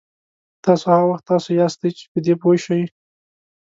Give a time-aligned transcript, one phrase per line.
[0.63, 2.81] تاسو هغه وخت تاسو یاستئ چې په دې پوه شئ.